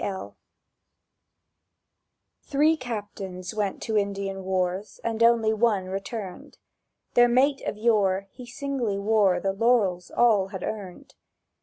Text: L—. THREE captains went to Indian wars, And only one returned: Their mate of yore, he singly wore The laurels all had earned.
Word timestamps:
L—. 0.03 0.35
THREE 2.41 2.75
captains 2.75 3.53
went 3.53 3.83
to 3.83 3.95
Indian 3.99 4.43
wars, 4.43 4.99
And 5.03 5.21
only 5.21 5.53
one 5.53 5.89
returned: 5.89 6.57
Their 7.13 7.27
mate 7.27 7.61
of 7.67 7.77
yore, 7.77 8.25
he 8.31 8.47
singly 8.47 8.97
wore 8.97 9.39
The 9.39 9.53
laurels 9.53 10.09
all 10.09 10.47
had 10.47 10.63
earned. 10.63 11.13